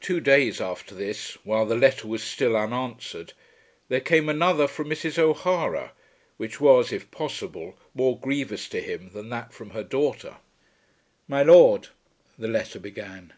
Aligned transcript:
Two 0.00 0.20
days 0.20 0.60
after 0.60 0.94
this, 0.94 1.34
while 1.42 1.66
the 1.66 1.74
letter 1.74 2.06
was 2.06 2.22
still 2.22 2.56
unanswered, 2.56 3.32
there 3.88 3.98
came 3.98 4.28
another 4.28 4.68
from 4.68 4.88
Mrs. 4.88 5.18
O'Hara 5.18 5.94
which 6.36 6.60
was, 6.60 6.92
if 6.92 7.10
possible, 7.10 7.76
more 7.92 8.16
grievous 8.20 8.68
to 8.68 8.80
him 8.80 9.10
than 9.14 9.30
that 9.30 9.52
from 9.52 9.70
her 9.70 9.82
daughter. 9.82 10.36
"My 11.26 11.42
Lord," 11.42 11.88
the 12.38 12.46
letter 12.46 12.78
began. 12.78 13.32